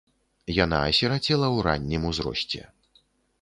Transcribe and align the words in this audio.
Яна 0.63 0.79
асірацела 0.91 1.47
ў 1.55 1.67
раннім 1.67 2.09
узросце. 2.13 2.61